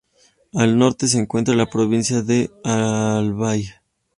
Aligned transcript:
Al 0.55 0.79
norte 0.79 1.07
se 1.07 1.19
encuentra 1.19 1.53
la 1.53 1.69
provincia 1.69 2.23
de 2.23 2.49
Albay. 2.63 3.67